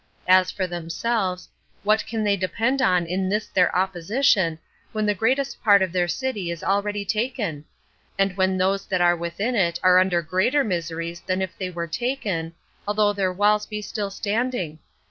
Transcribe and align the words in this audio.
As 0.27 0.49
for 0.49 0.65
themselves, 0.65 1.47
what 1.83 2.07
can 2.07 2.23
they 2.23 2.35
depend 2.35 2.81
on 2.81 3.05
in 3.05 3.29
this 3.29 3.45
their 3.45 3.77
opposition, 3.77 4.57
when 4.93 5.05
the 5.05 5.13
greatest 5.13 5.61
part 5.63 5.83
of 5.83 5.91
their 5.91 6.07
city 6.07 6.49
is 6.49 6.63
already 6.63 7.05
taken? 7.05 7.65
and 8.17 8.35
when 8.35 8.57
those 8.57 8.87
that 8.87 9.01
are 9.01 9.15
within 9.15 9.53
it 9.55 9.79
are 9.83 9.99
under 9.99 10.23
greater 10.23 10.63
miseries 10.63 11.19
than 11.21 11.39
if 11.39 11.55
they 11.55 11.69
were 11.69 11.85
taken, 11.85 12.55
although 12.87 13.13
their 13.13 13.31
walls 13.31 13.67
be 13.67 13.79
still 13.79 14.09
standing? 14.09 14.79